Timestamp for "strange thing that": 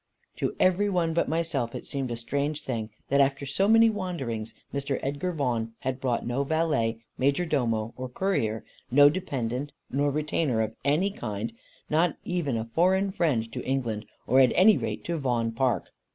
2.15-3.21